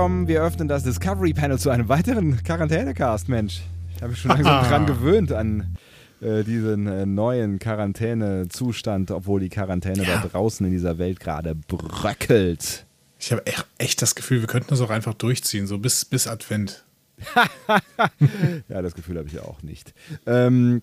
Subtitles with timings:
[0.00, 0.28] Willkommen.
[0.28, 3.60] Wir öffnen das Discovery Panel zu einem weiteren Quarantänecast, Mensch.
[3.94, 5.76] Ich habe mich schon langsam dran gewöhnt an
[6.22, 10.22] äh, diesen äh, neuen Quarantänezustand, obwohl die Quarantäne Ja.
[10.22, 12.86] da draußen in dieser Welt gerade bröckelt.
[13.18, 13.42] Ich habe
[13.76, 16.82] echt, das Gefühl, wir könnten das auch einfach durchziehen, so bis, bis Advent.
[18.70, 19.92] Ja, das Gefühl habe ich auch nicht.
[20.24, 20.80] Ähm,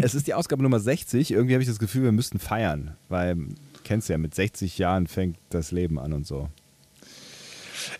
[0.00, 1.30] es ist die Ausgabe Nummer 60.
[1.30, 3.36] Irgendwie habe ich das Gefühl, wir müssten feiern, weil,
[3.84, 6.48] kennst ja, mit 60 Jahren fängt das Leben an und so.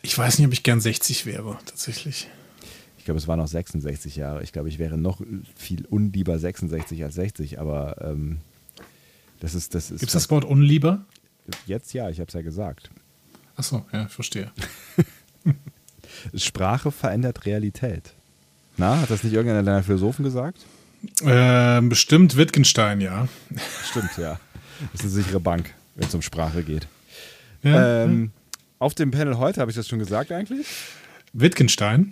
[0.02, 2.28] Ich weiß nicht, ob ich gern 60 wäre, tatsächlich.
[2.98, 4.42] Ich glaube, es waren noch 66 Jahre.
[4.42, 5.20] Ich glaube, ich wäre noch
[5.56, 8.38] viel unlieber 66 als 60, aber ähm,
[9.40, 9.74] das ist.
[9.74, 11.04] Das ist Gibt es das Wort unlieber?
[11.66, 12.90] Jetzt ja, ich habe es ja gesagt.
[13.56, 14.52] Achso, ja, verstehe.
[16.36, 18.14] Sprache verändert Realität.
[18.76, 20.58] Na, hat das nicht irgendeiner deiner Philosophen gesagt?
[21.24, 23.26] Ähm, bestimmt Wittgenstein, ja.
[23.90, 24.38] Stimmt, ja.
[24.92, 26.86] Das ist eine sichere Bank, wenn es um Sprache geht.
[27.62, 28.04] ja.
[28.04, 28.30] Ähm,
[28.82, 30.66] auf dem Panel heute habe ich das schon gesagt eigentlich.
[31.32, 32.10] Wittgenstein.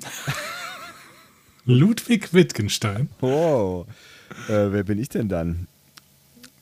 [1.66, 3.10] Ludwig Wittgenstein.
[3.20, 3.84] Oh,
[4.48, 5.66] äh, wer bin ich denn dann?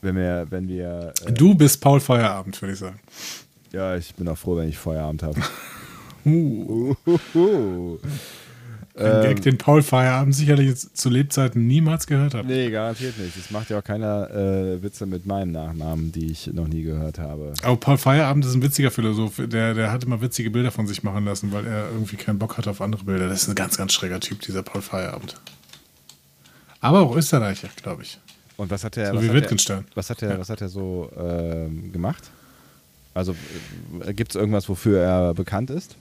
[0.01, 2.99] Wenn wir, wenn wir, äh, Du bist Paul Feierabend, würde ich sagen.
[3.73, 5.41] ja, ich bin auch froh, wenn ich Feierabend habe.
[6.25, 7.99] Uh, Uhuhu.
[9.01, 12.47] Ein Gag, den Paul Feierabend sicherlich zu Lebzeiten niemals gehört hat.
[12.47, 13.37] Nee, garantiert nicht.
[13.37, 17.19] Es macht ja auch keiner äh, Witze mit meinem Nachnamen, die ich noch nie gehört
[17.19, 17.55] habe.
[17.63, 19.37] Aber Paul Feierabend ist ein witziger Philosoph.
[19.47, 22.59] Der, der hat immer witzige Bilder von sich machen lassen, weil er irgendwie keinen Bock
[22.59, 23.29] hat auf andere Bilder.
[23.29, 25.35] Das ist ein ganz, ganz schräger Typ, dieser Paul Feierabend.
[26.81, 28.19] Aber auch Österreicher, glaube ich.
[28.57, 29.13] Und was hat er?
[29.13, 29.85] So wie Wittgenstein.
[29.95, 30.39] Was hat er, Ja.
[30.41, 32.31] was hat er so ähm, gemacht?
[33.15, 33.35] Also
[34.15, 35.97] gibt es irgendwas, wofür er bekannt ist?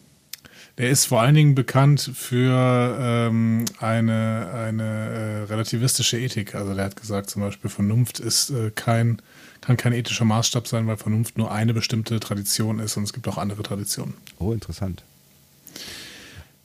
[0.78, 6.54] Der ist vor allen Dingen bekannt für ähm, eine, eine äh, relativistische Ethik.
[6.54, 9.20] Also der hat gesagt, zum Beispiel Vernunft ist äh, kein,
[9.62, 13.28] kann kein ethischer Maßstab sein, weil Vernunft nur eine bestimmte Tradition ist und es gibt
[13.28, 14.14] auch andere Traditionen.
[14.38, 15.04] Oh, interessant.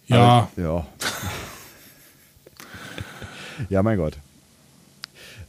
[0.09, 0.87] Ja, Aber, ja.
[3.71, 4.19] ja, mein Gott.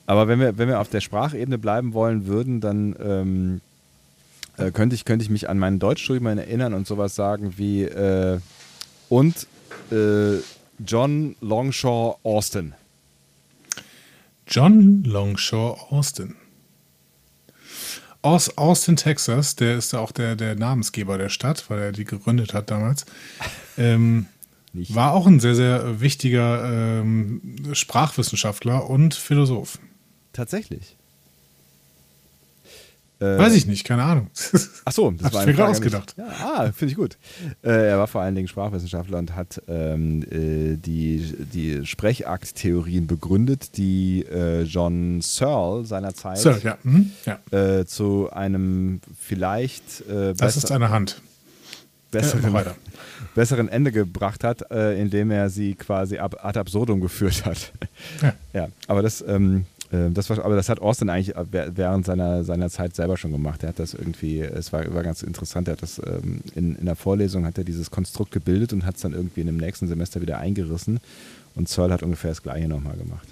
[0.05, 3.61] Aber wenn wir, wenn wir auf der Sprachebene bleiben wollen würden, dann ähm,
[4.57, 8.39] äh, könnte, ich, könnte ich mich an mein Deutschstudium erinnern und sowas sagen wie äh,
[9.09, 9.47] und
[9.91, 10.37] äh,
[10.85, 12.73] John Longshaw Austin.
[14.47, 16.35] John Longshaw Austin.
[18.21, 22.05] Aus Austin, Texas, der ist ja auch der, der Namensgeber der Stadt, weil er die
[22.05, 23.05] gegründet hat damals.
[23.75, 24.27] Ähm,
[24.73, 29.79] war auch ein sehr, sehr wichtiger ähm, Sprachwissenschaftler und Philosoph.
[30.31, 30.95] Tatsächlich.
[33.23, 34.27] Äh, Weiß ich nicht, keine Ahnung.
[34.85, 36.13] Ach so, das Hab war ich mir gerade ausgedacht.
[36.17, 37.17] Ja, ah, finde ich gut.
[37.63, 43.77] Äh, er war vor allen Dingen Sprachwissenschaftler und hat ähm, äh, die, die Sprechakt-Theorien begründet,
[43.77, 46.77] die äh, John Searle seinerzeit So, ja.
[46.83, 47.11] Mhm.
[47.25, 47.39] ja.
[47.57, 51.21] äh, zu einem vielleicht äh, Das ist eine Hand.
[52.11, 52.75] Besseren, weiter.
[53.35, 57.71] besseren Ende gebracht hat, indem er sie quasi ab, ad absurdum geführt hat.
[58.21, 58.33] Ja.
[58.53, 59.72] Ja, aber das, ähm, äh,
[60.11, 63.63] das war, aber das hat Austin eigentlich wer- während seiner, seiner Zeit selber schon gemacht.
[63.63, 66.85] Er hat das irgendwie, es war, war ganz interessant, er hat das ähm, in, in
[66.85, 69.87] der Vorlesung hat er dieses Konstrukt gebildet und hat es dann irgendwie in dem nächsten
[69.87, 70.99] Semester wieder eingerissen.
[71.55, 73.27] Und Searle hat ungefähr das gleiche nochmal gemacht.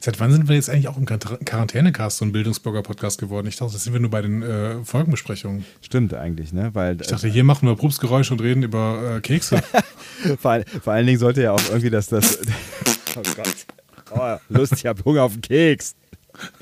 [0.00, 3.46] Seit wann sind wir jetzt eigentlich auch im Quar- Quarantänecast so ein Bildungsblogger-Podcast geworden?
[3.48, 5.64] Ich dachte, das sind wir nur bei den äh, Folgenbesprechungen.
[5.82, 6.70] Stimmt eigentlich, ne?
[6.72, 9.60] Weil Ich dachte, hier machen wir Prupsgeräusche und reden über äh, Kekse.
[10.40, 12.38] vor, vor allen Dingen sollte ja auch irgendwie das, das
[13.16, 13.66] oh Gott.
[14.10, 15.94] Oh, Lust, ich habe Hunger auf den Keks.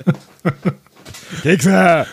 [1.43, 2.05] Kekse!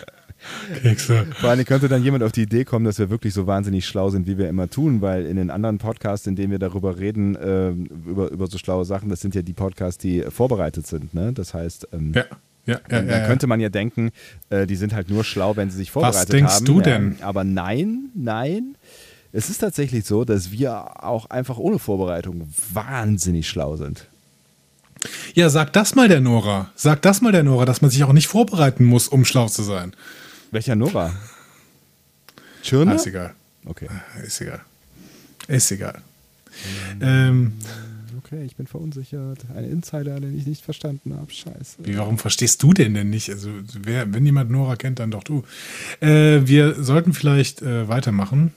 [0.83, 1.25] Kekse.
[1.39, 4.09] Vor allem könnte dann jemand auf die Idee kommen, dass wir wirklich so wahnsinnig schlau
[4.11, 7.35] sind, wie wir immer tun, weil in den anderen Podcasts, in denen wir darüber reden,
[7.41, 11.13] ähm, über, über so schlaue Sachen, das sind ja die Podcasts, die vorbereitet sind.
[11.15, 11.33] Ne?
[11.33, 12.25] Das heißt, ähm, Ja,
[12.67, 13.01] ja, ja.
[13.01, 13.25] ja, ja.
[13.27, 14.11] könnte man ja denken,
[14.51, 16.65] äh, die sind halt nur schlau, wenn sie sich Was vorbereitet denkst haben.
[16.65, 17.15] du denn?
[17.19, 18.75] Ja, aber nein, nein.
[19.31, 24.07] Es ist tatsächlich so, dass wir auch einfach ohne Vorbereitung wahnsinnig schlau sind.
[25.33, 26.71] Ja, sag das mal der Nora.
[26.75, 29.63] Sag das mal der Nora, dass man sich auch nicht vorbereiten muss, um schlau zu
[29.63, 29.93] sein.
[30.51, 31.13] Welcher Nora?
[32.63, 32.93] Schirner?
[32.93, 33.33] Ah, ist egal.
[33.65, 33.87] Okay.
[34.25, 34.61] Ist egal.
[35.47, 36.01] Ist egal.
[37.01, 37.53] Ähm,
[38.25, 39.39] Okay, ich bin verunsichert.
[39.55, 41.31] Ein Insider, den ich nicht verstanden habe.
[41.31, 41.77] Scheiße.
[41.83, 43.29] wie, warum verstehst du den denn nicht?
[43.29, 43.49] Also,
[43.83, 45.43] wer, wenn jemand Nora kennt, dann doch du.
[45.99, 48.51] Äh, wir sollten vielleicht äh, weitermachen.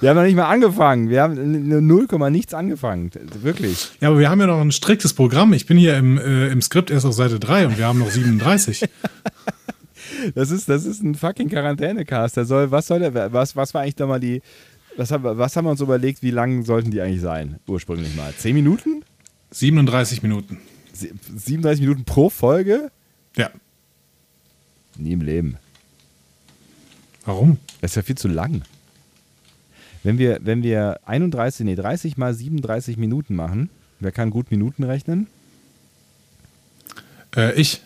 [0.00, 1.08] Wir haben noch nicht mal angefangen.
[1.08, 3.10] Wir haben 0, nichts angefangen.
[3.42, 3.90] Wirklich.
[4.00, 5.52] Ja, aber wir haben ja noch ein striktes Programm.
[5.52, 8.10] Ich bin hier im, äh, im Skript erst auf Seite 3 und wir haben noch
[8.10, 8.88] 37.
[10.34, 12.36] das, ist, das ist ein fucking Quarantänecast.
[12.36, 14.42] Der soll, was soll der, was, was war eigentlich da mal die,
[14.96, 17.58] was haben, was haben wir uns überlegt, wie lang sollten die eigentlich sein?
[17.66, 18.32] Ursprünglich mal.
[18.36, 19.04] 10 Minuten?
[19.52, 20.58] 37 Minuten.
[20.92, 22.90] 37 Minuten pro Folge?
[23.36, 23.50] Ja.
[24.96, 25.56] Nie im Leben.
[27.24, 27.58] Warum?
[27.80, 28.62] Das ist ja viel zu lang.
[30.08, 33.68] Wenn wir, wenn wir 31, nee, 30 mal 37 Minuten machen,
[34.00, 35.26] wer kann gut Minuten rechnen?
[37.36, 37.82] Äh, ich.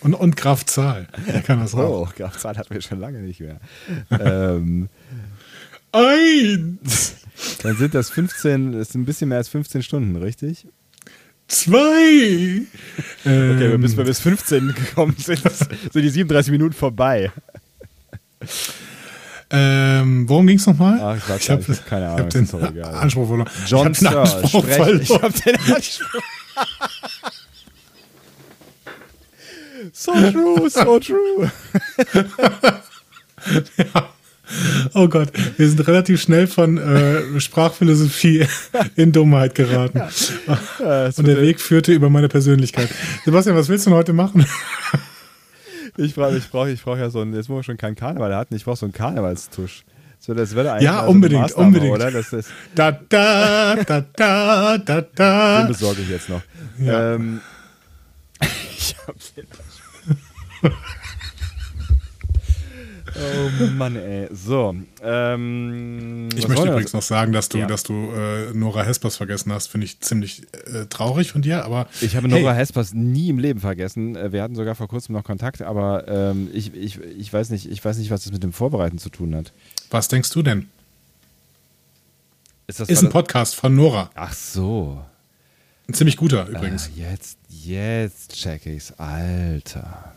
[0.00, 1.06] Und, und Graf Zahl.
[1.44, 2.08] Kann das auch?
[2.08, 3.60] Oh, Graf Zahl hatten wir schon lange nicht mehr.
[4.18, 4.88] ähm,
[5.92, 7.16] Eins.
[7.62, 10.66] Dann sind das 15, das ist ein bisschen mehr als 15 Stunden, richtig?
[11.48, 12.62] Zwei.
[13.26, 17.30] Okay, ähm, bis wir bis 15 gekommen sind, sind die 37 Minuten vorbei.
[19.54, 20.98] Ähm, worum ging es nochmal?
[21.00, 22.28] Ach, ich, ich habe keine Ahnung.
[22.28, 23.50] Ich habe den Anspruch verloren.
[23.66, 25.00] John ich habe den Anspruch verloren.
[25.00, 26.22] Ich habe den Anspruch.
[29.92, 31.50] so true, so true.
[33.76, 34.08] ja.
[34.92, 38.46] Oh Gott, wir sind relativ schnell von äh, Sprachphilosophie
[38.96, 39.98] in Dummheit geraten.
[39.98, 41.06] Ja.
[41.16, 42.88] Und der Weg führte über meine Persönlichkeit.
[43.24, 44.44] Sebastian, was willst du denn heute machen?
[45.96, 48.34] Ich brauche ich brauch, ich brauch ja so einen, jetzt wo wir schon keinen Karneval
[48.34, 49.84] hatten, ich brauche so einen Karnevalstusch.
[50.18, 51.92] So, das wäre eigentlich ja, unbedingt, so unbedingt.
[51.92, 52.10] Oder?
[52.10, 55.58] Das ist, da, da, da, da, da, da.
[55.58, 56.40] Den besorge ich jetzt noch.
[56.78, 57.14] Ja.
[57.14, 57.40] Ähm,
[58.40, 59.46] ich hab den
[63.24, 64.28] Oh Mann, ey.
[64.32, 64.74] So.
[65.02, 67.66] Ähm, ich möchte übrigens noch sagen, dass du, ja.
[67.66, 69.68] dass du äh, Nora Hespers vergessen hast.
[69.68, 71.88] Finde ich ziemlich äh, traurig von dir, aber.
[72.00, 72.40] Ich habe hey.
[72.40, 74.16] Nora Hespers nie im Leben vergessen.
[74.16, 77.70] Äh, wir hatten sogar vor kurzem noch Kontakt, aber ähm, ich, ich, ich, weiß nicht,
[77.70, 79.52] ich weiß nicht, was das mit dem Vorbereiten zu tun hat.
[79.90, 80.68] Was denkst du denn?
[82.66, 84.10] Ist, das ist ein Podcast von Nora.
[84.14, 85.04] Ach so.
[85.86, 86.88] Ein ziemlich guter übrigens.
[86.88, 88.92] Ah, jetzt, jetzt check ich's.
[88.92, 90.13] Alter.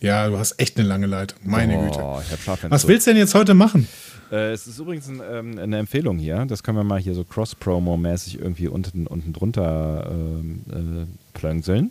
[0.00, 1.38] Ja, du hast echt eine lange Leitung.
[1.42, 2.34] Meine oh, Güte.
[2.38, 2.70] Ich hab.
[2.70, 3.88] Was willst du denn jetzt heute machen?
[4.30, 6.44] Äh, es ist übrigens ein, ähm, eine Empfehlung hier.
[6.46, 11.90] Das können wir mal hier so Cross-Promo-mäßig irgendwie unten, unten drunter ähm, äh, plöngseln.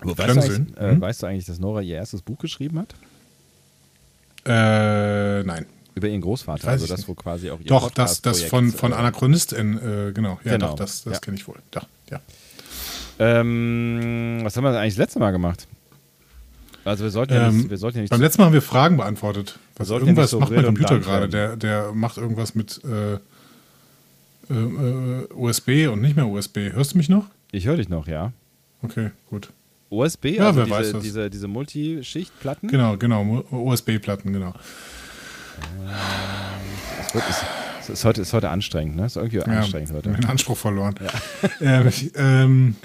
[0.00, 0.68] plöngseln?
[0.74, 1.00] Weißt, du äh, mhm.
[1.00, 2.94] weißt du eigentlich, dass Nora ihr erstes Buch geschrieben hat?
[4.46, 5.66] Äh, nein.
[5.94, 8.96] Über ihren Großvater, also das, wo quasi auch ihr Doch, das, das von, von äh,
[8.96, 10.40] Anachronistin, äh, genau.
[10.42, 10.70] Ja, genau.
[10.70, 11.20] Doch, das, das ja.
[11.20, 11.58] kenne ich wohl.
[11.70, 12.20] Doch, ja.
[13.20, 15.68] Ähm, was haben wir eigentlich das letzte Mal gemacht?
[16.84, 18.62] Also wir sollten ja nicht, ähm, wir sollten ja nicht Beim letzten Mal haben wir
[18.62, 19.58] Fragen beantwortet.
[19.78, 21.28] Also irgendwas ja so macht mein Computer gerade.
[21.28, 23.14] Der, der macht irgendwas mit äh,
[24.52, 26.72] äh, USB und nicht mehr USB.
[26.72, 27.26] Hörst du mich noch?
[27.52, 28.32] Ich höre dich noch, ja.
[28.82, 29.50] Okay, gut.
[29.90, 31.02] USB, ja, also wer diese, weiß das.
[31.02, 32.68] diese, diese Multischichtplatten?
[32.68, 34.54] Genau, genau, USB-Platten, genau.
[37.00, 37.24] Es, wird,
[37.80, 39.06] es, ist, heute, ist heute anstrengend, ne?
[39.06, 40.10] Ist irgendwie ja, anstrengend heute.
[40.10, 40.96] Den Anspruch verloren.
[41.60, 41.82] Ja.
[41.82, 42.76] äh, ähm,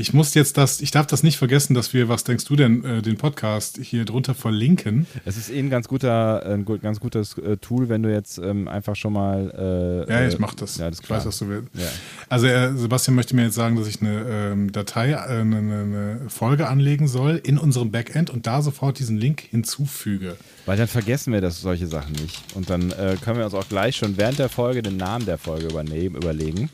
[0.00, 2.84] ich muss jetzt das, ich darf das nicht vergessen, dass wir, was denkst du denn,
[2.84, 5.06] äh, den Podcast hier drunter verlinken.
[5.24, 8.66] Es ist eh ein ganz guter, ein ganz gutes äh, Tool, wenn du jetzt ähm,
[8.66, 10.06] einfach schon mal.
[10.08, 10.78] Äh, ja, ich mach das.
[10.78, 11.68] Ja, das ich weiß, was du willst.
[11.74, 11.86] Ja.
[12.28, 16.20] Also äh, Sebastian möchte mir jetzt sagen, dass ich eine ähm, Datei, äh, eine, eine,
[16.28, 20.36] Folge anlegen soll in unserem Backend und da sofort diesen Link hinzufüge.
[20.66, 22.42] Weil dann vergessen wir das solche Sachen nicht.
[22.54, 25.38] Und dann äh, können wir uns auch gleich schon während der Folge den Namen der
[25.38, 26.70] Folge übernehmen, überlegen.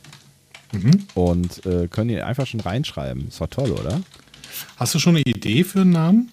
[0.72, 1.06] Mhm.
[1.14, 3.28] Und äh, können ihn einfach schon reinschreiben.
[3.28, 4.00] Ist doch toll, oder?
[4.76, 6.32] Hast du schon eine Idee für einen Namen?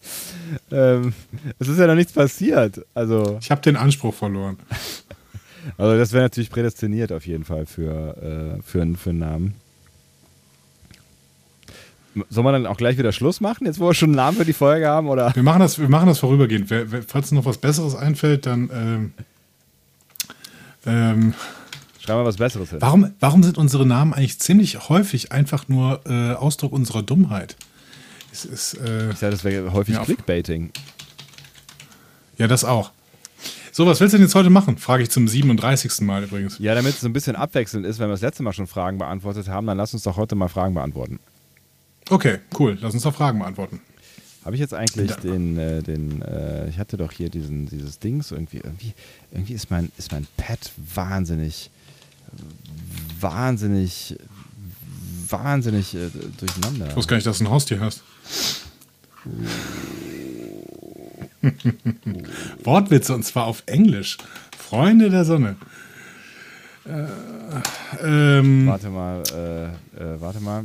[0.70, 1.14] ähm,
[1.58, 2.84] es ist ja noch nichts passiert.
[2.94, 4.58] Also, ich habe den Anspruch verloren.
[5.78, 9.54] also das wäre natürlich prädestiniert auf jeden Fall für, äh, für, für einen Namen.
[12.30, 14.44] Soll man dann auch gleich wieder Schluss machen, jetzt wo wir schon einen Namen für
[14.44, 15.08] die Folge haben?
[15.08, 15.34] Oder?
[15.34, 16.72] Wir, machen das, wir machen das vorübergehend.
[17.08, 19.12] Falls noch was Besseres einfällt, dann ähm,
[20.86, 21.34] ähm,
[22.04, 22.82] Schreiben wir was Besseres hin.
[22.82, 27.56] Warum, warum sind unsere Namen eigentlich ziemlich häufig einfach nur äh, Ausdruck unserer Dummheit?
[28.30, 30.70] Es ist, äh, ich sage, das wäre häufig Clickbaiting.
[32.36, 32.92] Ja, das auch.
[33.72, 34.76] So, was willst du denn jetzt heute machen?
[34.76, 36.02] Frage ich zum 37.
[36.02, 36.58] Mal übrigens.
[36.58, 38.98] Ja, damit es so ein bisschen abwechselnd ist, wenn wir das letzte Mal schon Fragen
[38.98, 41.20] beantwortet haben, dann lass uns doch heute mal Fragen beantworten.
[42.10, 42.76] Okay, cool.
[42.82, 43.80] Lass uns doch Fragen beantworten.
[44.44, 45.16] Habe ich jetzt eigentlich ja.
[45.16, 48.92] den, äh, den äh, ich hatte doch hier diesen, dieses Dings irgendwie, irgendwie,
[49.32, 51.70] irgendwie ist mein, ist mein Pad wahnsinnig
[53.20, 54.16] wahnsinnig,
[55.28, 56.88] wahnsinnig äh, durcheinander.
[56.88, 58.02] Ich wusste gar nicht, dass du ein Haustier hast.
[62.64, 64.18] Wortwitze und zwar auf Englisch.
[64.56, 65.56] Freunde der Sonne.
[66.86, 67.06] Äh,
[68.02, 69.64] ähm, warte mal, äh,
[70.02, 70.64] äh, warte mal.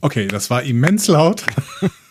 [0.00, 1.44] Okay, das war immens laut.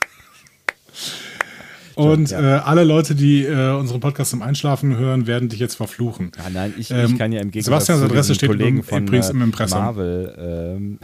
[1.96, 2.58] Und ja.
[2.58, 6.32] äh, alle Leute, die äh, unseren Podcast zum Einschlafen hören, werden dich jetzt verfluchen.
[6.38, 9.08] Ah, nein, ich, Ähm, ich kann ja im Gegensatz Sebastians zu Adresse steht Kollegen von
[9.08, 9.80] übrigens im äh, Impressum.
[9.80, 11.00] Marvel, ähm,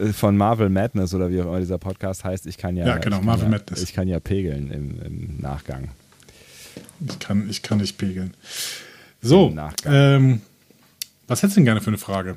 [0.00, 2.98] äh, von Marvel Madness oder wie auch immer dieser Podcast heißt, ich kann ja, Ja,
[2.98, 3.82] genau, Marvel ja, Madness.
[3.82, 5.88] Ich kann ja pegeln im, im Nachgang.
[7.06, 8.34] Ich kann, ich kann nicht pegeln.
[9.22, 10.40] So, ähm,
[11.26, 12.36] was hättest du denn gerne für eine Frage?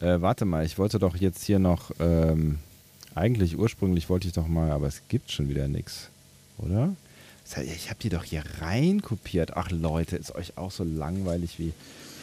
[0.00, 2.58] Äh, warte mal, ich wollte doch jetzt hier noch, ähm,
[3.14, 6.10] eigentlich ursprünglich wollte ich doch mal, aber es gibt schon wieder nichts,
[6.58, 6.94] oder?
[7.62, 9.56] Ich habe die doch hier rein kopiert.
[9.56, 11.72] Ach Leute, ist euch auch so langweilig wie,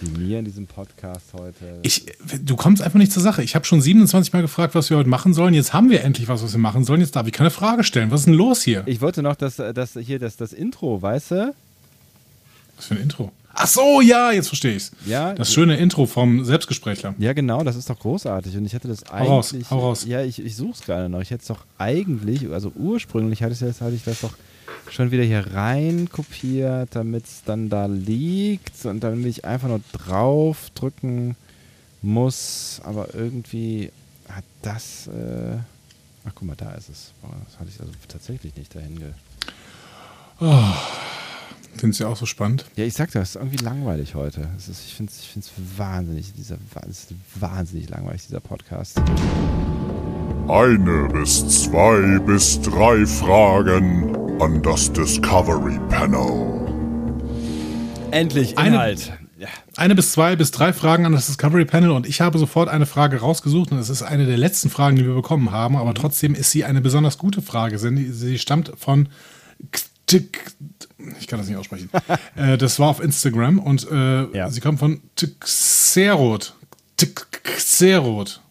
[0.02, 1.80] wie mir in diesem Podcast heute?
[1.84, 2.06] Ich,
[2.42, 3.44] du kommst einfach nicht zur Sache.
[3.44, 5.54] Ich habe schon 27 Mal gefragt, was wir heute machen sollen.
[5.54, 7.02] Jetzt haben wir endlich was, was wir machen sollen.
[7.02, 8.10] Jetzt darf ich keine Frage stellen.
[8.10, 8.84] Was ist denn los hier?
[8.88, 11.56] Ich wollte noch das, das hier das, das Intro, weißt du?
[12.78, 13.32] Was für ein Intro?
[13.64, 14.92] Ach so, ja, jetzt verstehe ich's.
[15.06, 15.34] Ja.
[15.34, 17.14] Das schöne Intro vom Selbstgesprächler.
[17.20, 18.58] Ja, genau, das ist doch großartig.
[18.58, 19.70] Und ich hätte das Hau raus, eigentlich.
[19.70, 20.06] hau raus.
[20.06, 21.22] Ja, ich, ich suche es gerade noch.
[21.22, 24.34] Ich hätte es doch eigentlich, also ursprünglich hatte ich, das, hatte ich das doch
[24.90, 29.82] schon wieder hier rein kopiert, damit es dann da liegt und damit ich einfach nur
[29.94, 31.36] drauf drücken
[32.02, 32.82] muss.
[32.84, 33.92] Aber irgendwie
[34.28, 35.06] hat das.
[35.06, 35.58] Äh
[36.26, 37.12] ach, guck mal, da ist es.
[37.22, 39.12] Das hatte ich also tatsächlich nicht dahin ge.
[41.82, 42.66] Findest du auch so spannend?
[42.76, 44.48] Ja, ich sag das, es ist irgendwie langweilig heute.
[44.56, 46.58] Es ist, ich finde es ich find's wahnsinnig, dieser,
[46.88, 49.02] es ist wahnsinnig langweilig, dieser Podcast.
[50.48, 56.68] Eine bis zwei bis drei Fragen an das Discovery Panel.
[58.12, 59.14] Endlich Eine- Inhalt.
[59.40, 59.48] ja.
[59.76, 62.86] Eine bis zwei bis drei Fragen an das Discovery Panel und ich habe sofort eine
[62.86, 66.36] Frage rausgesucht und es ist eine der letzten Fragen, die wir bekommen haben, aber trotzdem
[66.36, 67.80] ist sie eine besonders gute Frage.
[67.80, 69.10] Sie sie stammt von
[70.20, 70.54] Ktik-
[71.20, 71.90] ich kann das nicht aussprechen.
[72.36, 74.50] äh, das war auf Instagram und äh, Ja.
[74.50, 75.02] sie kommt von
[75.40, 76.54] Xerot.
[76.98, 78.42] Xerot.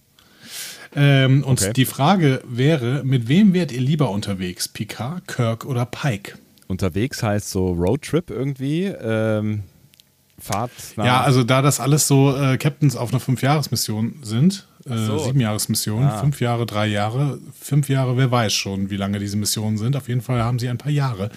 [0.96, 1.72] Ähm, und Okay.
[1.72, 4.66] die Frage wäre, mit wem wärt ihr lieber unterwegs?
[4.66, 6.36] Picard, Kirk oder Pike?
[6.66, 8.86] Unterwegs heißt so Roadtrip irgendwie.
[8.86, 9.62] Ähm,
[10.38, 10.70] Fahrt.
[10.96, 15.18] Ja, also da das alles so äh, Captains auf einer Fünfjahresmission sind, äh, so.
[15.18, 16.20] Siebenjahresmission, Ah.
[16.20, 19.96] fünf Jahre, drei Jahre, fünf Jahre, wer weiß schon, wie lange diese Missionen sind.
[19.96, 21.30] Auf jeden Fall haben sie ein paar Jahre.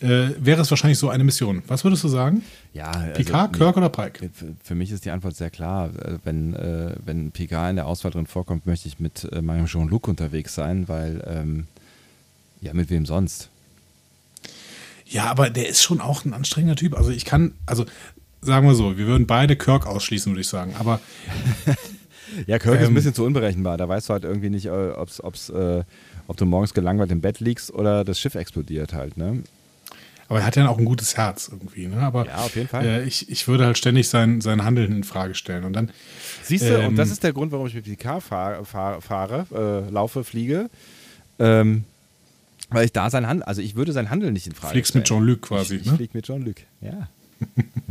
[0.00, 1.62] Äh, wäre es wahrscheinlich so eine Mission.
[1.68, 2.42] Was würdest du sagen?
[2.74, 4.30] ja, also, Picard, nee, Kirk oder Pike?
[4.62, 5.88] Für, mich ist die Antwort sehr klar.
[5.88, 9.66] Äh, Wenn, äh, wenn Picard in der Auswahl drin vorkommt, möchte ich mit äh, meinem
[9.66, 11.66] Jean-Luc unterwegs sein, weil, ähm,
[12.60, 13.48] ja, mit wem sonst?
[15.08, 16.94] Ja, aber der ist schon auch ein anstrengender Typ.
[16.96, 17.86] Also ich kann, also
[18.42, 20.74] sagen wir so, wir würden beide Kirk ausschließen, würde ich sagen.
[20.78, 21.00] Aber
[22.46, 23.76] Ja, Kirk ist ein Ähm, bisschen zu unberechenbar.
[23.76, 25.84] Da weißt du halt irgendwie nicht, äh, ob's, ob's, äh,
[26.28, 29.42] ob du morgens gelangweilt im Bett liegst oder das Schiff explodiert halt, ne?
[30.28, 31.86] Aber er hat ja auch ein gutes Herz irgendwie.
[31.86, 31.98] Ne?
[32.00, 32.84] Aber Ja, auf jeden Fall.
[32.84, 35.62] Äh, ich, ich würde halt ständig sein, sein Handeln in Frage stellen.
[35.62, 35.90] Und dann,
[36.42, 39.46] Siehst du, Ähm, und das ist der Grund, warum ich mit Picard fahr, fahr, fahre,
[39.86, 40.68] äh, laufe, fliege.
[41.38, 41.84] Ähm,
[42.70, 45.02] weil ich da sein Handeln, also ich würde sein Handeln nicht in Frage Fliegst stellen.
[45.02, 45.96] mit Jean-Luc quasi, Ich, ich ne?
[45.96, 47.08] flieg mit Jean-Luc, ja.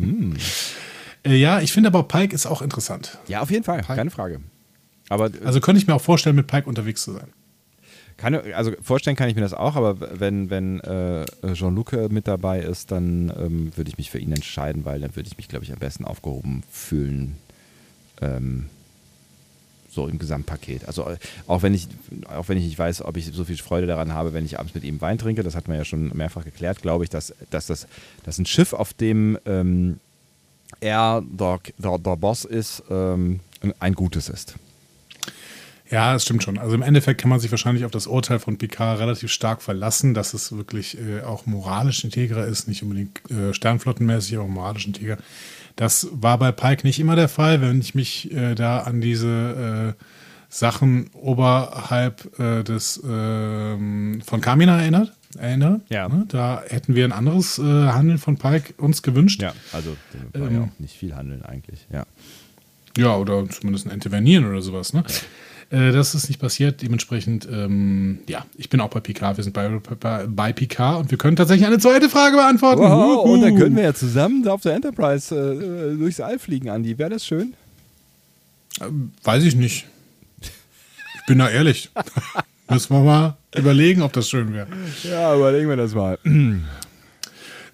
[1.26, 3.18] äh, ja, ich finde aber Pike ist auch interessant.
[3.28, 4.42] Ja, auf jeden Fall, keine Frage.
[5.10, 7.28] Aber Also könnte ich mir auch vorstellen, mit Pike unterwegs zu sein.
[8.18, 12.28] keine, also vorstellen kann ich mir das auch, aber wenn, wenn äh, Jean-Luc äh, mit
[12.28, 15.48] dabei ist, dann ähm, würde ich mich für ihn entscheiden, weil dann würde ich mich,
[15.48, 17.38] glaube ich, am besten aufgehoben fühlen.
[18.22, 18.70] Ähm,
[19.96, 20.88] so im Gesamtpaket.
[20.88, 21.18] Also äh,
[21.48, 21.88] auch wenn ich,
[22.28, 24.76] auch wenn ich nicht weiß, ob ich so viel Freude daran habe, wenn ich abends
[24.76, 27.66] mit ihm Wein trinke, das hat man ja schon mehrfach geklärt, glaube ich, dass, dass
[27.66, 27.88] das
[28.24, 30.00] dass ein Schiff, auf dem ähm,
[30.80, 33.40] er der, der, der Boss ist, ähm,
[33.80, 34.56] ein gutes ist.
[35.92, 36.58] Ja, das stimmt schon.
[36.58, 40.16] Also im Endeffekt kann man sich wahrscheinlich auf das Urteil von Picard relativ stark verlassen,
[40.16, 45.18] dass es wirklich äh, auch moralisch integrer ist, nicht unbedingt äh, sternflottenmäßig, aber moralisch integer.
[45.76, 49.96] Das war bei Pike nicht immer der Fall, wenn ich mich äh, da an diese
[49.98, 50.04] äh,
[50.50, 55.82] Sachen oberhalb äh, des ähm, von Kamina erinnert, erinnere.
[55.90, 56.08] Ja.
[56.10, 56.26] Ne?
[56.28, 59.42] Da hätten wir ein anderes äh, Handeln von Pike uns gewünscht.
[59.42, 59.96] Ja, also
[60.34, 61.86] war ja Ähm, auch nicht viel handeln eigentlich.
[61.92, 62.06] Ja.
[62.98, 65.04] Ja, oder zumindest ein Intervenieren oder sowas, ne?
[65.70, 66.82] Äh, das ist nicht passiert.
[66.82, 69.36] Dementsprechend, ähm, ja, ich bin auch bei Picard.
[69.38, 69.68] Wir sind bei,
[70.00, 72.82] bei, bei Picard und wir können tatsächlich eine zweite Frage beantworten.
[72.82, 76.98] Wow, und dann können wir ja zusammen auf der Enterprise äh, durchs All fliegen, Andi.
[76.98, 77.54] Wäre das schön?
[78.82, 79.88] Ähm, Weiß ich nicht.
[80.42, 81.90] Ich bin da ehrlich.
[82.70, 84.68] Müssen wir mal überlegen, ob das schön wäre.
[85.04, 86.18] Ja, überlegen wir das mal.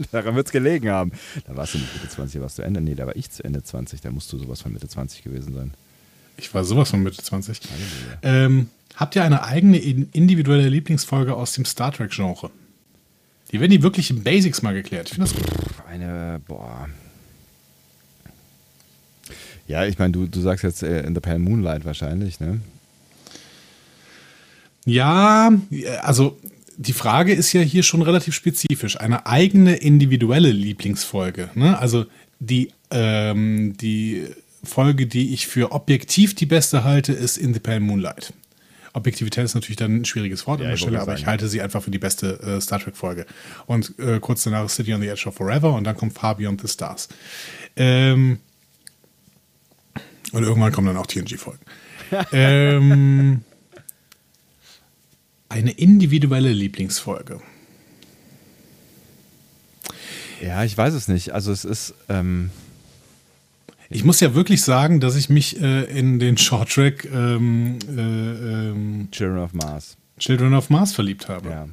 [0.12, 1.12] Daran wird es gelegen haben.
[1.46, 2.80] Da warst du nicht Mitte 20, da warst du Ende.
[2.80, 4.00] Nee, da war ich zu Ende 20.
[4.00, 5.72] Da musst du sowas von Mitte 20 gewesen sein.
[6.36, 7.60] Ich war sowas von Mitte 20.
[8.22, 12.50] Ähm, habt ihr eine eigene in- individuelle Lieblingsfolge aus dem Star Trek-Genre?
[13.52, 15.08] Die werden die wirklich in Basics mal geklärt.
[15.10, 15.46] Ich finde das gut.
[15.86, 16.88] Eine, boah.
[19.72, 22.60] Ja, ich meine, du, du sagst jetzt äh, In the Pale Moonlight wahrscheinlich, ne?
[24.84, 25.50] Ja,
[26.02, 26.38] also
[26.76, 29.00] die Frage ist ja hier schon relativ spezifisch.
[29.00, 31.48] Eine eigene individuelle Lieblingsfolge.
[31.54, 31.78] Ne?
[31.78, 32.04] Also
[32.38, 34.26] die, ähm, die
[34.62, 38.34] Folge, die ich für objektiv die beste halte, ist In the Pale Moonlight.
[38.92, 41.48] Objektivität ist natürlich dann ein schwieriges Wort an Ja, der ich Stelle, aber ich halte
[41.48, 43.24] sie einfach für die beste äh, Star Trek-Folge.
[43.64, 46.36] Und äh, kurz danach ist City on the Edge of Forever und dann kommt Far
[46.36, 47.08] Beyond the Stars.
[47.74, 48.38] Ähm,
[50.32, 51.60] und irgendwann kommen dann auch TNG-Folgen.
[52.32, 53.40] ähm,
[55.48, 57.40] eine individuelle Lieblingsfolge.
[60.42, 61.32] Ja, ich weiß es nicht.
[61.32, 62.50] Also es ist, ähm,
[63.90, 68.00] Ich muss ja wirklich sagen, dass ich mich äh, in den Short Track ähm, äh,
[68.00, 69.96] ähm, Children of Mars.
[70.18, 71.48] Children of Mars verliebt habe.
[71.50, 71.68] Ja.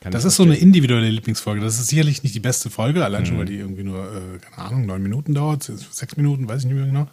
[0.00, 1.60] Kann Das ist so eine individuelle Lieblingsfolge.
[1.60, 3.26] Das ist sicherlich nicht die beste Folge, allein Mhm.
[3.26, 6.66] schon, weil die irgendwie nur, äh, keine Ahnung, neun Minuten dauert, sechs Minuten, weiß ich
[6.66, 7.08] nicht mehr genau.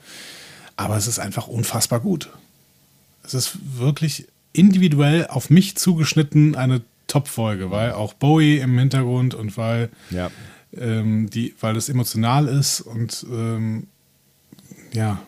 [0.83, 2.29] Aber es ist einfach unfassbar gut.
[3.23, 9.55] Es ist wirklich individuell auf mich zugeschnitten eine Top-Folge, weil auch Bowie im Hintergrund und
[9.57, 10.31] weil, Ja.
[10.75, 13.87] ähm, die, weil es emotional ist und ähm,
[14.93, 15.21] ja,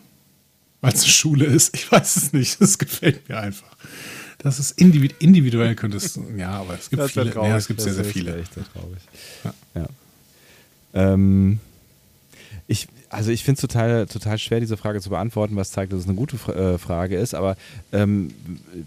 [0.82, 1.74] weil es eine Schule ist.
[1.76, 2.60] Ich weiß es nicht.
[2.60, 3.76] Es gefällt mir einfach.
[4.40, 7.32] Das ist individu individuell könnte es, ja, aber es gibt Das viele.
[7.32, 8.42] traurig, Ja, es gibt sehr, sehr viele.
[8.42, 9.00] Echt sehr traurig.
[9.46, 9.54] Ja.
[9.76, 9.88] Ja.
[11.14, 11.60] Ähm,
[13.14, 16.06] also ich finde es total, total schwer, diese Frage zu beantworten, was zeigt, dass es
[16.08, 17.34] eine gute äh, Frage ist.
[17.36, 17.56] Aber
[17.92, 18.30] ähm,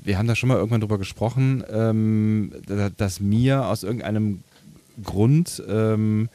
[0.04, 4.40] wir haben da schon mal irgendwann drüber gesprochen, ähm, da- dass mir aus irgendeinem
[5.02, 6.28] Grund ähm,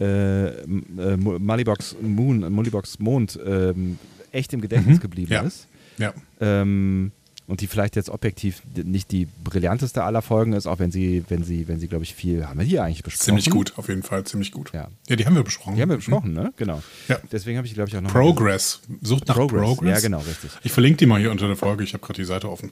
[0.00, 3.98] äh, äh, Moon, Mollybox Mond ähm,
[4.32, 5.00] echt im Gedächtnis Mhm.
[5.02, 5.40] geblieben Ja.
[5.42, 5.66] ist.
[5.98, 6.12] Ja.
[6.40, 7.12] Ähm,
[7.48, 11.44] und die vielleicht jetzt objektiv nicht die brillanteste aller Folgen ist, auch wenn sie, wenn
[11.44, 13.24] sie, wenn sie, glaube ich, viel, haben wir hier eigentlich besprochen?
[13.24, 14.72] Ziemlich gut, auf jeden Fall, ziemlich gut.
[14.72, 14.88] Ja.
[15.08, 15.76] Ja, die haben wir besprochen.
[15.76, 16.52] Die haben wir besprochen, ne?
[16.56, 16.82] Genau.
[17.08, 17.18] Ja.
[17.30, 18.10] Deswegen habe ich, glaube ich, auch noch.
[18.10, 18.80] Progress.
[19.02, 19.62] Sucht nach Progress.
[19.62, 19.94] Progress.
[19.94, 20.50] Ja, genau, richtig.
[20.64, 21.84] Ich verlinke die mal hier unter der Folge.
[21.84, 22.70] Ich habe gerade die Seite offen.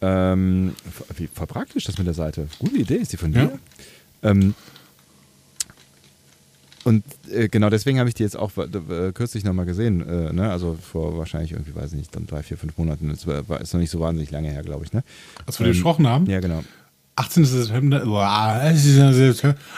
[0.00, 0.74] Ähm,
[1.16, 2.46] wie, voll praktisch das mit der Seite.
[2.58, 3.46] Gute Idee, ist die von Ja.
[3.46, 3.58] dir?
[4.22, 4.54] Ähm,
[6.84, 10.06] und äh, genau deswegen habe ich die jetzt auch äh, kürzlich nochmal gesehen.
[10.06, 10.50] Äh, ne?
[10.50, 13.08] Also vor wahrscheinlich irgendwie, weiß ich nicht, dann drei, vier, fünf Monaten.
[13.08, 14.92] Das war, ist noch nicht so wahnsinnig lange her, glaube ich.
[14.92, 15.02] Ne?
[15.46, 16.26] Was wir besprochen haben.
[16.26, 16.62] Ja, genau.
[17.16, 17.44] 18.
[17.44, 18.60] September, boah,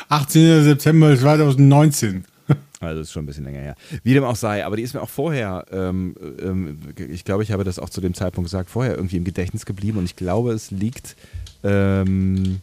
[0.08, 0.64] 18.
[0.64, 2.24] September 2019.
[2.78, 3.74] Also ist schon ein bisschen länger her.
[4.02, 7.50] Wie dem auch sei, aber die ist mir auch vorher, ähm, ähm, ich glaube, ich
[7.50, 10.52] habe das auch zu dem Zeitpunkt gesagt, vorher irgendwie im Gedächtnis geblieben und ich glaube,
[10.52, 11.16] es liegt
[11.64, 12.60] ähm,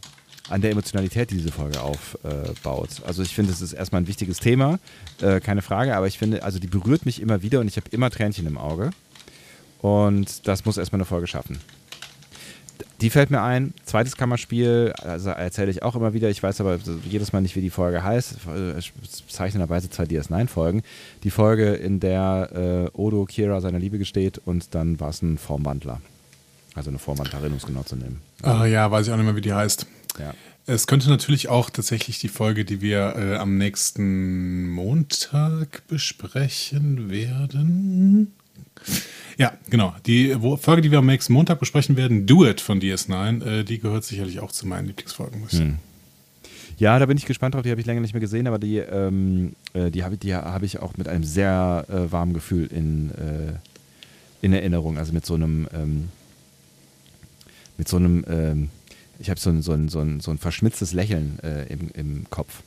[0.50, 2.88] an der Emotionalität, die diese Folge aufbaut.
[3.06, 4.78] also ich finde, es ist erstmal ein wichtiges Thema,
[5.22, 7.86] äh, keine Frage, aber ich finde, also die berührt mich immer wieder und ich habe
[7.90, 8.90] immer Tränchen im Auge
[9.80, 11.60] und das muss erstmal eine Folge schaffen.
[13.00, 13.74] Die fällt mir ein.
[13.84, 16.30] Zweites Kammerspiel, also erzähle ich auch immer wieder.
[16.30, 16.78] Ich weiß aber
[17.08, 18.36] jedes Mal nicht, wie die Folge heißt.
[18.46, 18.80] Äh,
[19.26, 20.82] Bezeichnenderweise zwei DS9-Folgen.
[21.22, 25.38] Die Folge, in der äh, Odo Kira seiner Liebe gesteht und dann war es ein
[25.38, 26.00] Formwandler.
[26.74, 28.20] Also eine Formwandlerin, um es genau zu nehmen.
[28.42, 29.86] Ah, ja, weiß ich auch nicht mehr, wie die heißt.
[30.18, 30.34] Ja.
[30.66, 38.34] Es könnte natürlich auch tatsächlich die Folge, die wir äh, am nächsten Montag besprechen werden.
[39.36, 39.94] Ja, genau.
[40.06, 43.78] Die Folge, die wir am nächsten Montag besprechen werden, Do It von DS9, äh, die
[43.78, 45.46] gehört sicherlich auch zu meinen Lieblingsfolgen.
[45.48, 45.80] Sagen.
[46.78, 47.62] Ja, da bin ich gespannt drauf.
[47.62, 50.62] Die habe ich länger nicht mehr gesehen, aber die, ähm, äh, die habe ich, hab
[50.62, 53.52] ich auch mit einem sehr äh, warmen Gefühl in, äh,
[54.42, 54.98] in Erinnerung.
[54.98, 56.08] Also mit so einem, ähm,
[57.76, 58.70] mit so einem, ähm,
[59.18, 62.26] ich habe so ein, so, ein, so, ein, so ein verschmitztes Lächeln äh, im, im
[62.30, 62.62] Kopf.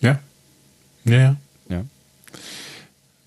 [0.00, 0.18] Ja?
[1.04, 1.36] Ja, ja.
[1.68, 1.84] Ja.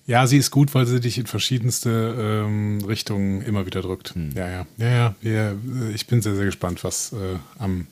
[0.06, 4.14] Ja, sie ist gut, weil sie dich in verschiedenste ähm, Richtungen immer wieder drückt.
[4.34, 4.66] Ja, ja.
[4.78, 5.14] Ja, ja.
[5.20, 7.86] Wir, äh, ich bin sehr, sehr gespannt, was äh, am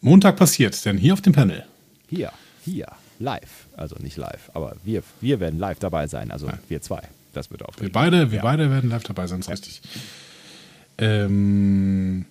[0.00, 0.84] Montag passiert.
[0.84, 1.64] Denn hier auf dem Panel
[2.08, 2.32] Hier,
[2.64, 2.86] hier,
[3.18, 3.66] live.
[3.76, 6.30] Also nicht live, aber wir, wir werden live dabei sein.
[6.30, 7.02] Also wir zwei.
[7.32, 7.92] Das wird Wir aufregend.
[7.94, 8.42] beide, wir Ja.
[8.42, 9.82] beide werden live dabei sein, ist richtig.
[10.98, 12.26] Ähm,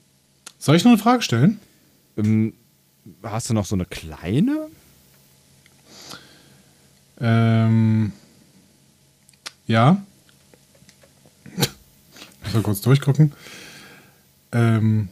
[0.60, 1.60] soll ich noch eine Frage stellen?
[2.18, 2.54] Ähm,
[3.24, 4.68] hast du noch so eine kleine?
[7.20, 8.12] Ähm,
[9.66, 10.04] ja.
[12.44, 13.34] Muss mal kurz durchgucken.
[14.52, 15.10] Ähm,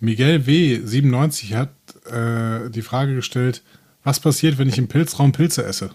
[0.00, 0.80] Miguel W.
[0.84, 1.70] 97 hat
[2.06, 3.62] äh, die Frage gestellt,
[4.04, 5.90] was passiert, wenn ich im Pilzraum Pilze esse?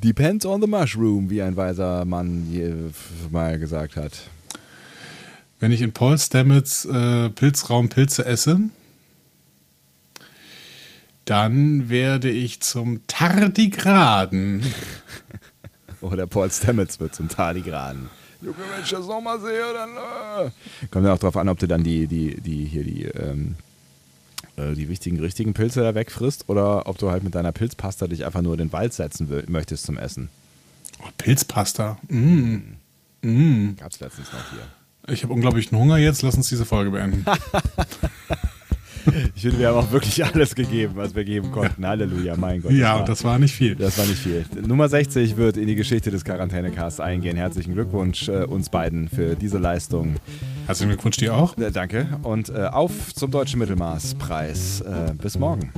[0.00, 2.46] Depends on the mushroom, wie ein weiser Mann
[3.32, 4.12] mal gesagt hat.
[5.58, 8.60] Wenn ich in Paul Stamets äh, Pilzraum Pilze esse,
[11.24, 14.62] dann werde ich zum Tardigraden.
[16.00, 18.08] Oder Paul Stamets wird zum Tardigraden.
[18.40, 20.46] Junge, wenn ich das nochmal sehe, dann.
[20.46, 20.86] Äh.
[20.92, 23.56] Kommt ja auch drauf an, ob du dann die, die, die, hier die, ähm,
[24.58, 28.26] äh, die wichtigen, richtigen Pilze da wegfrisst oder ob du halt mit deiner Pilzpasta dich
[28.26, 30.28] einfach nur in den Wald setzen will, möchtest zum Essen.
[31.00, 31.98] Oh, Pilzpasta.
[32.08, 32.56] Mm.
[33.22, 33.76] Mm.
[33.76, 35.12] Gab's letztens noch hier.
[35.12, 36.22] Ich habe unglaublichen Hunger jetzt.
[36.22, 37.24] Lass uns diese Folge beenden.
[39.34, 41.86] ich finde, wir haben auch wirklich alles gegeben, was wir geben konnten.
[41.86, 42.72] Halleluja, mein Gott.
[42.72, 43.74] Ja, das war, das war nicht viel.
[43.74, 44.44] Das war nicht viel.
[44.66, 47.36] Nummer 60 wird in die Geschichte des Quarantänecasts eingehen.
[47.36, 50.16] Herzlichen Glückwunsch äh, uns beiden für diese Leistung.
[50.68, 51.56] Herzlichen Glückwunsch dir auch.
[51.56, 52.06] Äh, danke.
[52.24, 54.82] Und äh, auf zum Deutschen Mittelmaßpreis.
[54.82, 55.72] Äh, bis morgen.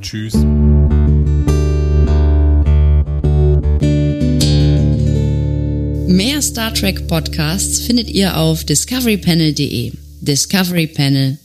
[0.00, 0.34] Tschüss.
[6.08, 9.92] Mehr Star Trek Podcasts findet ihr auf discoverypanel.de.
[10.22, 11.36] Discovery Panel.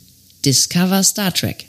[0.45, 1.66] Discover Star Trek.